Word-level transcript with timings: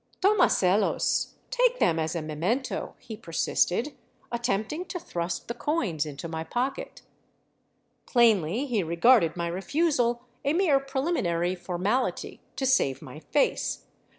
"Tomaselos— 0.23 1.33
take 1.51 1.77
them 1.77 1.99
as 1.99 2.15
a 2.15 2.23
memento," 2.23 2.95
he 2.97 3.15
persisted, 3.15 3.95
attempting 4.31 4.83
to 4.85 4.97
thrust 4.99 5.47
the 5.47 5.53
coins 5.53 6.07
into 6.07 6.27
my 6.27 6.43
pocket. 6.43 7.03
Plainly 8.07 8.65
he 8.65 8.81
regarded 8.81 9.37
my 9.37 9.45
refusal 9.45 10.23
a 10.43 10.53
mere 10.53 10.79
preliminary 10.79 11.53
formality 11.53 12.41
to 12.55 12.65
save 12.65 13.03
my 13.03 13.19
face. 13.19 13.85